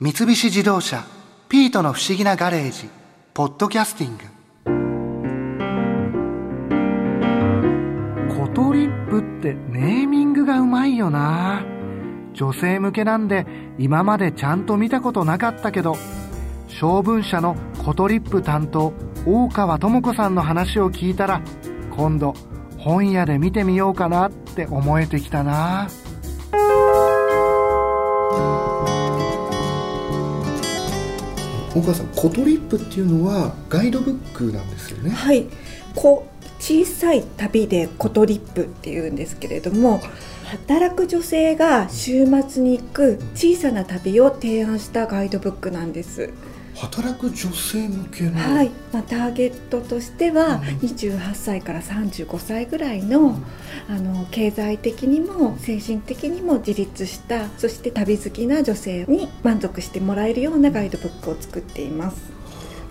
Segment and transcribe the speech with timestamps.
[0.00, 1.04] 三菱自動車
[1.48, 2.88] 「ピートの不思議なガレージ」
[3.32, 4.24] 「ポッドキャスティング」
[8.36, 11.62] ことりっぷってネーミングがうまいよな。
[12.32, 13.46] 女性向けなんで
[13.78, 15.96] 今までちゃんと見たことなかったけど
[16.66, 17.54] 昭文社の
[17.84, 18.92] ことりっぷ担当
[19.24, 21.40] 大川朝子さんの話を聞いたら
[21.96, 22.34] 今度
[22.78, 25.86] 本屋で見てみようかなって思えてきたな。
[31.74, 35.46] 大川さんことりっぷっていうのはガイドブックなんですよねはい
[35.94, 36.26] こ
[36.60, 40.00] 小さい旅でことりっぷっていうんですけれども
[40.44, 46.30] 働く女性が週末に行く小さな旅を提案したガイドブックなんです。
[46.74, 53.38] 働く女性向けの、はい、まあ、ターゲットとしては28歳から35歳ぐらいの
[53.88, 62.33] あの経済的にも精神的にも自立したそして旅好きな女性に満足してもらえるようなガイドブックを作っています。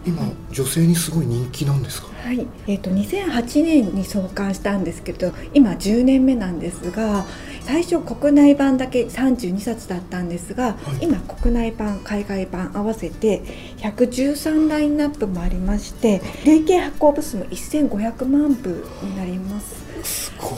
[0.06, 2.08] 今女性にすごい人気なんですか？
[2.24, 7.26] はい、えー、と2008年に創刊したんですけど今10年目なんですが
[7.64, 11.06] 最初国内版だけ32冊だったんですが、はい。
[11.06, 13.42] 今国内版海外版合わせて
[13.78, 19.84] 113ラインナップもありまして累計発行部数も1500万部になります。
[20.04, 20.52] すごい。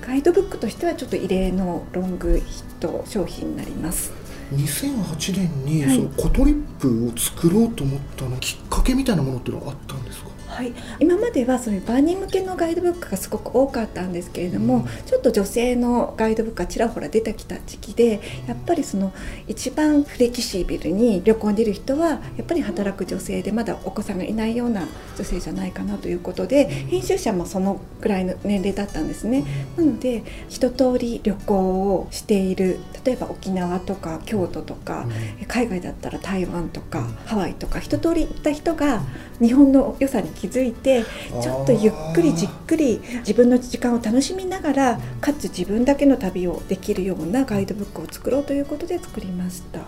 [0.00, 4.12] ガイドブックとしてはちょっと異例のロングヒット商品になります
[4.52, 5.96] 2008年にはい。
[5.96, 10.32] そのコトリップを作ろうと思ったのきっかけみたいなものっていうのはあったんですか？
[10.52, 14.84] はい、今まではそういうバーニー向けのガイドブックがすごく多かったんですけれども、うん。
[15.06, 19.14] ちょっと女性のガイドブックがちらほら出てきた時期でやっぱりその
[19.48, 29.44] 一番フレキシビルに旅行に出る人はやっぱり働く女性でまだお子さんがいないような女性じゃないかなということで編集者もそのぐらいの年齢だったんですね。
[29.78, 31.54] なので一通り旅行
[31.94, 35.06] をしている例えば沖縄とか京都とか、
[35.48, 39.02] 海外だったら台湾とかハワイとか一通り行った人が
[39.40, 41.04] 日本の良さに気づいて
[41.42, 49.80] ちょっとゆっくりじっくり自分の時間を楽しみながらかつ自分だけの旅をできるようなガイドブックを作ろうということで作りました。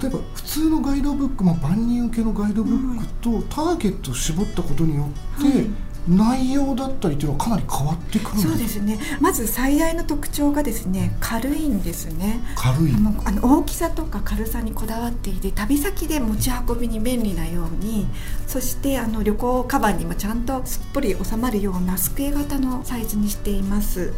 [0.00, 5.08] 例えば普通のガイドブック、まあ、万人受けのガイドブックとターゲットを絞ったことによ
[5.38, 8.98] って、はい内容だったりっていうのはかなり変わってくるんですそうですね。
[9.20, 12.40] まず最大の特徴がですね軽いんですね。
[12.56, 12.94] 軽い。
[12.94, 18.06] あのあの大きさとか軽さにこだわっていて旅先で持ち運びに便利なように
[18.46, 24.12] そしてあの旅行カバンにもちゃんとすっぽり収まるようなスクエ型のサイズにしています。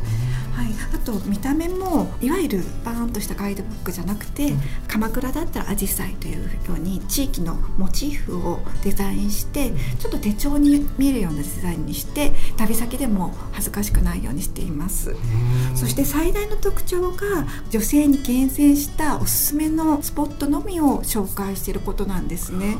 [0.53, 4.53] はい、あと見た目もいわゆるバーンとしたガイドブックじゃなくて、
[4.87, 15.15] 鎌倉だったらアジサイというように地域のモチーフをデザインしてちょっと手帳に見えるようなデザインにして旅先でも恥ずかしくないようにしています。
[15.75, 22.79] そして最大の特徴が女性に厳選したおすすめのスポットのみを紹介していることなんですね。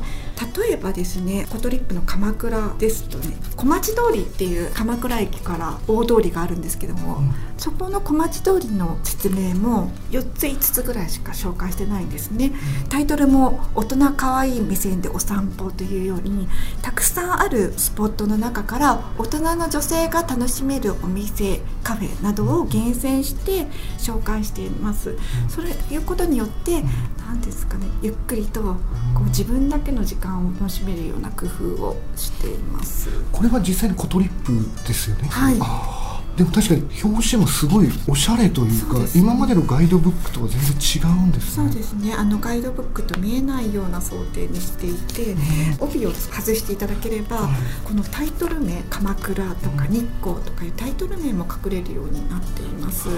[0.57, 7.21] 例えばですねコトリップの鎌倉ですとね小町通りっていう鎌倉駅から大通りがあるんですけども、
[7.57, 12.51] そこの小町通りの説明も4つ5つぐらいしか紹介してないんですね。
[12.89, 16.47] タイトルも大人可愛い目線でお散歩というように
[16.81, 23.67] たくさんあるスポットの中から大人の女性が楽しめるお店カフェなどを厳選して
[23.97, 25.15] 紹介しています。
[25.47, 26.83] それいうことによって
[27.17, 33.09] 何ですかねゆっくりとこう自分だけの時間を楽しめるような工夫をしています。
[33.31, 35.27] これは実際にコトリップですよね。
[35.29, 39.05] はいでも確かに表紙もすごいおしゃれというかね。
[39.15, 41.69] 今までのガイドブックとは全然違うんですね。
[41.69, 42.13] そうですね。
[42.13, 45.35] あのガイドブックと見えないような想定にしていて、
[45.79, 47.53] 帯を外していただければ、はい。
[47.85, 53.09] このタイトル名「鎌倉」とか「日光」とかいうタイトル名も隠れるようになっています。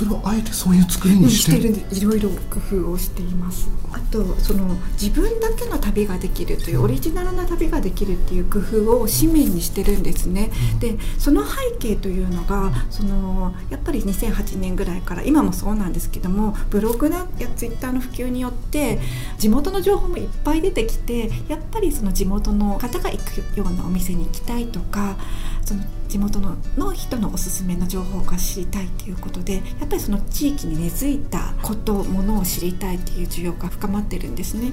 [0.00, 3.68] それをあえてそういう作りにししててるんでいろいろ工夫をしています。
[3.92, 19.00] あとその自分だけの旅ができるというオリジナルな旅ができるっていう工夫を紙面にしてるんですね、でその背景というのがそのやっぱり2008年ぐらいから今もそうなんですけどもブログやツイッターの普及によって
[19.38, 25.16] 地元の情報もいっぱい出てきてやっぱりその地元の方が行くようなお店に行きたいとか
[25.64, 34.72] その地元のの人のおすすめの情報が知りたいということでやっぱりその地域に根付いたことものを知りたいっていう需要が深まってるんですね。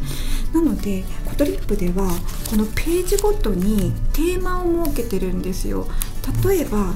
[0.51, 2.09] なのでコトリップでは
[2.49, 5.87] このページごとにテーマを設けてるんですよ。
[6.43, 6.93] 例えば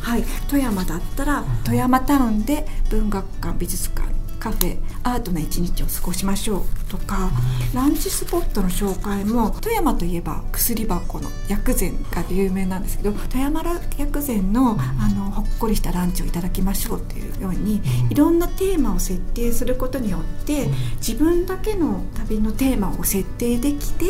[0.00, 4.11] はい、富山だったら富山タウンで文学館美術館
[4.42, 7.30] カフェアートな一日を過ごしましょうとか
[7.72, 17.80] ランチスポットの紹介も富山といえば薬箱の薬膳が有名なんですけど富山薬膳のあのほっこりしたランチをいただきましょうっていうように
[18.10, 20.66] いろんなテーマを設定することによって
[20.96, 24.06] 自分だけの旅のテーマを設定できて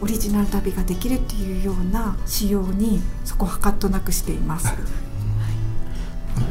[0.00, 4.72] オリジナル旅ができるっていうような仕様にそこはかっとなくしています。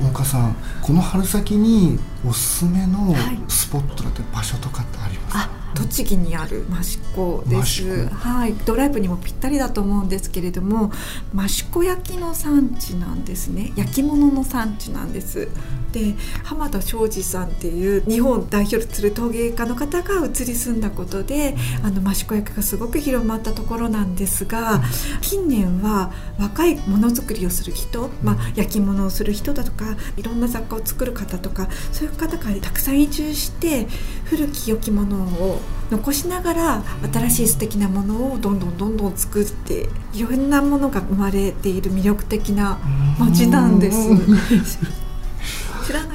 [0.04, 1.98] 大岡さんこの春先に
[2.28, 3.16] おすすめの
[3.48, 8.08] スポットだって場所とかってありますか、はい栃木にある益子です。
[8.08, 10.92] はい、ドライブにもぴったりだと思うんですけれども、
[11.36, 13.74] 益子焼の産地なんですね。
[13.76, 15.48] 焼き物の産地なんです。
[15.92, 24.82] で、浜田庄司さんっていう日本代表する陶芸家の方が移り住んだことで、あの益子焼がすごく広まったところなんですが、
[25.22, 33.88] 近年は若いものづくりをする人、まあ焼き物をする人だとか、いろんな雑貨を作る方とか、そういう方がたくさん移住して
[34.26, 35.62] 古き良きものを
[35.94, 42.80] 残しながら新しい素敵なものをどんどんどんどん作っていろんなものが生まれている魅力的な
[43.20, 44.10] 街なんです。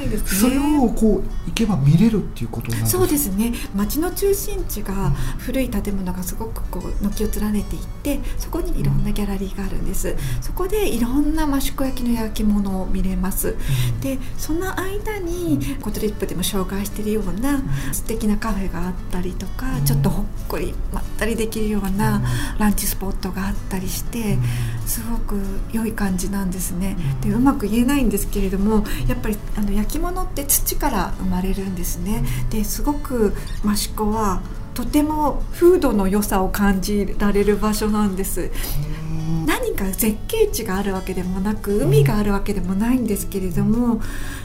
[0.09, 0.51] ですね。
[0.51, 3.53] それをこう行けば見れるっていうことそうですね。
[3.75, 10.17] 町の中心地が古い建物がすごくこう軒を連ねていってそこにいろんなギャラリーがあるんです。
[10.41, 13.57] そこでいろんな益子焼の焼き物を見れます。
[14.01, 17.63] でその間にコトリップでも紹介しているような
[17.93, 22.23] 素敵なカフェがあったりとかちょっとほっこりまったりできるような
[22.59, 24.39] ランチスポットがあったりして
[24.87, 25.41] すごく
[25.73, 26.97] 良い感じなんですね。
[27.23, 32.25] でうまく言えないんですけれどもやっぱりあの焼き物って土から生まれるんですね。
[32.51, 33.35] ですごく
[33.65, 34.43] 益子は
[34.75, 38.51] とても風土の良さを感じられる場所なんです。
[39.47, 44.01] 何か絶景地があるわけでもなく海があるわけでもないんですけれども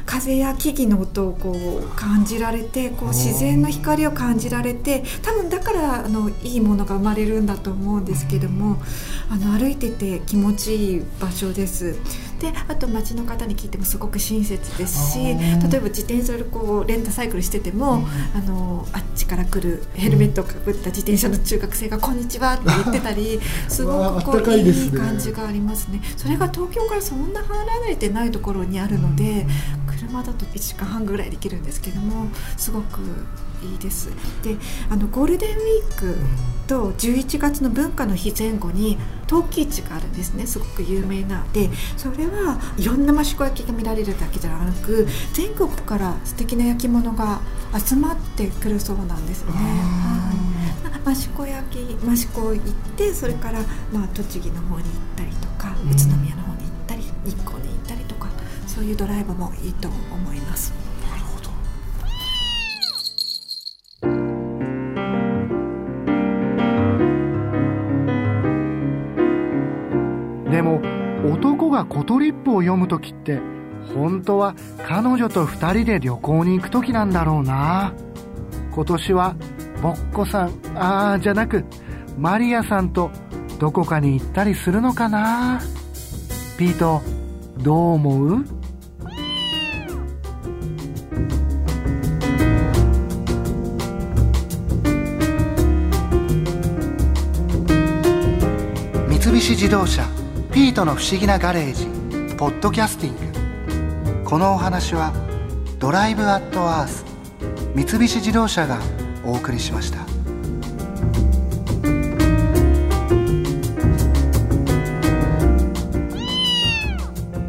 [0.06, 1.52] 風や木々の音をこ
[1.84, 8.82] う感じられてこう自然の光を感じられて多分だからあのいいものが生まれるんだと思うんですけども
[9.30, 11.96] あの歩いてて気持ちいい場所です。
[12.44, 18.06] であと街の方に聞いてもすごく親切ですし例えば自転車でこうレンタサイクルしてても、
[18.36, 26.01] あのあっちから来るヘルメットをかぶった自転車の中学生が「こんにちは」って言ってたり すごくこういい感じがありますね。
[26.18, 29.48] それが東京からそんな離れてないところにあるので、
[29.88, 33.00] 車だと1時間半ぐらいできるんですけどもすごく
[33.80, 34.10] です。
[34.44, 34.57] で
[34.89, 36.18] あのゴールデンウィーク
[36.68, 40.45] と11月の文化の日前後に陶器市があるんですね。
[40.45, 41.45] すごく有名な。
[41.54, 47.42] でそれはいろんな益子焼が見られるだけじゃなく全国から素敵な焼き物が
[47.77, 49.51] 集まってくるそうなんですね。
[51.06, 52.59] 益子焼き益子行っ
[52.95, 53.59] てそれから、
[53.92, 58.30] まあ、栃木の方に行ったりとか宇都宮の方に行ったり日光に行ったりとか
[58.66, 60.82] そういうドライブもいいと思います。
[70.63, 70.81] も
[71.31, 73.39] 男がコトリップを読む時って
[73.94, 74.56] 本当は
[74.88, 77.94] 彼女と2人で旅行に行く時なんだろうな。
[78.71, 79.36] 今年は
[79.83, 81.63] ぼっこさんああじゃなく
[82.18, 83.12] マリアさんと
[83.60, 85.62] どこかに行ったりするのかな？
[86.57, 87.01] ピート
[87.62, 88.45] どう思う？
[99.09, 100.04] 三菱自動車
[100.54, 101.88] 「ピートの不思議なガレージ」
[102.38, 104.24] ポッドキャスティング。
[104.24, 105.12] このお話は
[105.80, 107.04] 「ドライブ・アット・アース」
[107.74, 108.78] 三菱自動車が
[109.26, 109.98] お送りしました。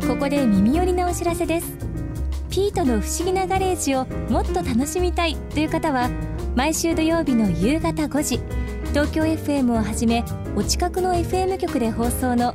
[0.09, 1.77] ここで耳寄りなお知らせです。
[2.49, 6.09] ピートの不思議なガレージをもっと楽しみたいという方は
[6.57, 8.41] 毎週土曜日の夕方5時
[8.95, 10.25] 東京 FM をはじめ
[10.57, 12.55] お近くの FM 局で放送の